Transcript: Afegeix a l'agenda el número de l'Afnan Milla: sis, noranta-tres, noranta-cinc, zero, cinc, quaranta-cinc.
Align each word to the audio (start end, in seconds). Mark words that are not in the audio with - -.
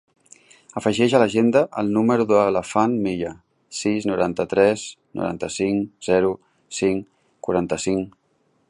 Afegeix 0.79 1.15
a 1.17 1.19
l'agenda 1.23 1.61
el 1.81 1.91
número 1.97 2.25
de 2.31 2.39
l'Afnan 2.55 2.95
Milla: 3.03 3.35
sis, 3.81 4.09
noranta-tres, 4.13 4.87
noranta-cinc, 5.21 5.87
zero, 6.11 6.35
cinc, 6.81 7.11
quaranta-cinc. 7.49 8.23